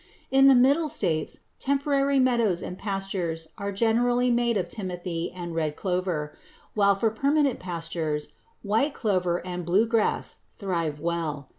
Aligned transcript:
In 0.31 0.47
the 0.47 0.55
Middle 0.55 0.89
States 0.89 1.41
temporary 1.59 2.17
meadows 2.19 2.63
and 2.63 2.75
pastures 2.75 3.49
are 3.59 3.71
generally 3.71 4.31
made 4.31 4.57
of 4.57 4.67
timothy 4.67 5.31
and 5.31 5.53
red 5.53 5.75
clover, 5.75 6.35
while 6.73 6.95
for 6.95 7.11
permanent 7.11 7.59
pastures 7.59 8.29
white 8.63 8.95
clover 8.95 9.45
and 9.45 9.63
blue 9.63 9.85
grass 9.85 10.37
thrive 10.57 10.99
well. 10.99 11.49